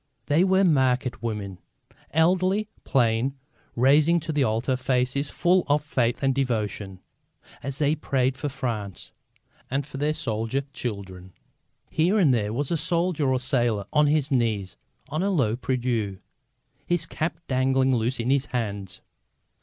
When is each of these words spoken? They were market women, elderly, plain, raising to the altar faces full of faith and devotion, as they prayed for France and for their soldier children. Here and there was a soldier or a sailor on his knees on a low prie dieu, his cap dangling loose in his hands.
They 0.25 0.43
were 0.43 0.63
market 0.63 1.21
women, 1.21 1.59
elderly, 2.09 2.67
plain, 2.83 3.37
raising 3.75 4.19
to 4.21 4.33
the 4.33 4.43
altar 4.43 4.75
faces 4.75 5.29
full 5.29 5.63
of 5.67 5.83
faith 5.83 6.23
and 6.23 6.33
devotion, 6.33 7.01
as 7.61 7.77
they 7.77 7.93
prayed 7.93 8.35
for 8.35 8.49
France 8.49 9.11
and 9.69 9.85
for 9.85 9.97
their 9.97 10.15
soldier 10.15 10.63
children. 10.73 11.33
Here 11.91 12.17
and 12.17 12.33
there 12.33 12.51
was 12.51 12.71
a 12.71 12.77
soldier 12.77 13.27
or 13.29 13.35
a 13.35 13.39
sailor 13.39 13.85
on 13.93 14.07
his 14.07 14.31
knees 14.31 14.75
on 15.09 15.21
a 15.21 15.29
low 15.29 15.55
prie 15.55 15.75
dieu, 15.77 16.17
his 16.83 17.05
cap 17.05 17.37
dangling 17.47 17.95
loose 17.95 18.19
in 18.19 18.31
his 18.31 18.47
hands. 18.47 19.01